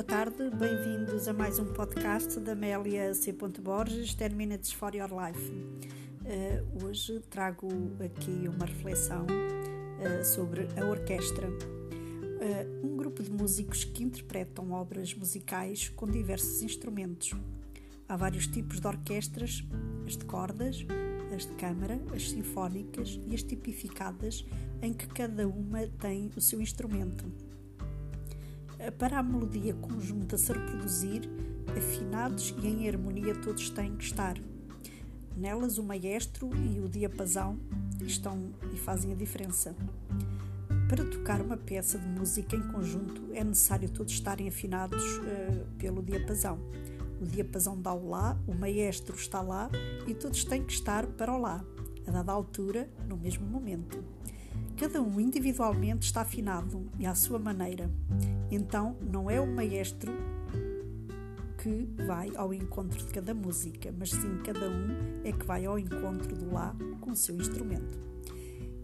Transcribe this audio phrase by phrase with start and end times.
[0.00, 3.32] boa tarde, bem-vindos a mais um podcast da Amélia C.
[3.32, 5.52] Borges, 10 Minutes for Your Life.
[6.24, 7.68] Uh, hoje trago
[8.02, 15.12] aqui uma reflexão uh, sobre a orquestra, uh, um grupo de músicos que interpretam obras
[15.12, 17.34] musicais com diversos instrumentos.
[18.08, 19.62] Há vários tipos de orquestras,
[20.06, 20.78] as de cordas,
[21.36, 24.46] as de câmara, as sinfónicas e as tipificadas,
[24.80, 27.49] em que cada uma tem o seu instrumento
[28.98, 31.28] para a melodia conjunta se reproduzir,
[31.76, 34.36] afinados e em harmonia todos têm que estar.
[35.36, 37.58] Nelas o maestro e o diapasão
[38.02, 39.74] estão e fazem a diferença.
[40.88, 46.02] Para tocar uma peça de música em conjunto é necessário todos estarem afinados uh, pelo
[46.02, 46.58] diapasão.
[47.20, 49.70] O diapasão dá o Lá, o maestro está lá
[50.06, 51.64] e todos têm que estar para o Lá,
[52.06, 54.02] a dada altura, no mesmo momento.
[54.76, 57.90] Cada um individualmente está afinado e à sua maneira.
[58.50, 60.12] Então, não é o maestro
[61.62, 65.78] que vai ao encontro de cada música, mas sim cada um é que vai ao
[65.78, 67.98] encontro do lá com o seu instrumento.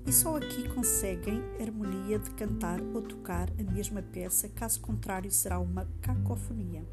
[0.07, 5.59] E só aqui conseguem harmonia de cantar ou tocar a mesma peça, caso contrário, será
[5.59, 6.85] uma cacofonia.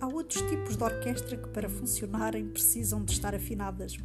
[0.00, 3.98] Há outros tipos de orquestra que, para funcionarem, precisam de estar afinadas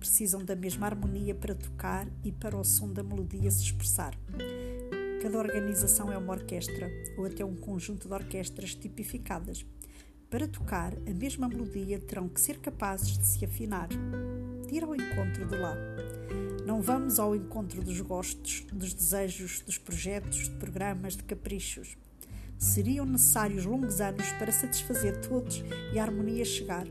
[0.00, 4.18] precisam da mesma harmonia para tocar e para o som da melodia se expressar.
[5.22, 9.66] Cada organização é uma orquestra ou até um conjunto de orquestras tipificadas.
[10.30, 13.88] Para tocar a mesma melodia, terão que ser capazes de se afinar,
[14.66, 15.76] de ir ao encontro do lá.
[16.64, 21.98] Não vamos ao encontro dos gostos, dos desejos, dos projetos, de programas, de caprichos.
[22.56, 26.86] Seriam necessários longos anos para satisfazer todos e a harmonia chegar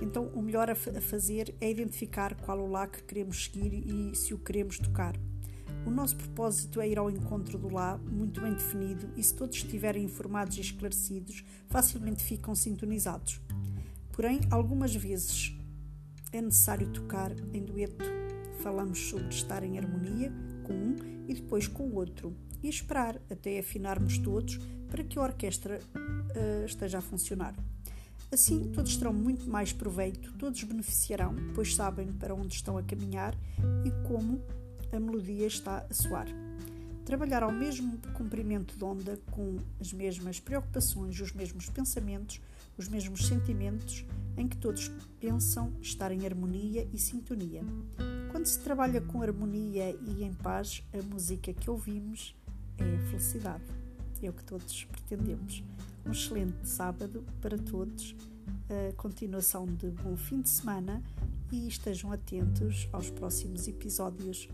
[0.00, 4.32] então, o melhor a, fazer é identificar qual o lá que queremos seguir e se
[4.32, 5.14] o queremos tocar.
[5.86, 9.56] O nosso propósito é ir ao encontro do lá, muito bem definido, e se todos
[9.56, 13.40] estiverem informados e esclarecidos, facilmente ficam sintonizados.
[14.12, 15.56] Porém, algumas vezes
[16.32, 18.04] é necessário tocar em dueto.
[18.60, 20.32] Falamos sobre estar em harmonia
[20.64, 20.96] com um
[21.28, 24.58] e depois com o outro, e esperar até afinarmos todos
[24.88, 27.54] para que a orquestra uh, esteja a funcionar.
[28.30, 33.34] Assim, todos terão muito mais proveito, todos beneficiarão, pois sabem para onde estão a caminhar
[33.84, 34.42] e como
[34.92, 36.26] a melodia está a soar.
[37.06, 42.38] Trabalhar ao mesmo comprimento de onda, com as mesmas preocupações, os mesmos pensamentos,
[42.76, 44.04] os mesmos sentimentos,
[44.36, 47.62] em que todos pensam estar em harmonia e sintonia.
[48.30, 52.36] Quando se trabalha com harmonia e em paz, a música que ouvimos
[52.76, 53.64] é felicidade.
[54.22, 55.62] É o que todos pretendemos.
[56.08, 58.16] Um excelente sábado para todos,
[58.70, 61.02] a continuação de bom fim de semana
[61.52, 64.48] e estejam atentos aos próximos episódios.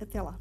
[0.00, 0.40] Até lá!